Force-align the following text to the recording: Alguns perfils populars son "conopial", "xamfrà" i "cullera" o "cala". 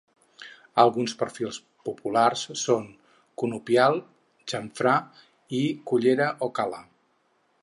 Alguns 0.83 1.13
perfils 1.19 1.59
populars 1.89 2.47
son 2.63 2.89
"conopial", 3.43 4.01
"xamfrà" 4.55 4.97
i 5.63 5.65
"cullera" 5.93 6.35
o 6.49 6.55
"cala". 6.63 6.87